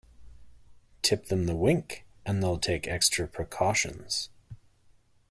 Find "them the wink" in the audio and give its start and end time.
1.27-2.07